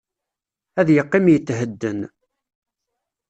[0.79, 1.99] Ad yeqqim yethedden.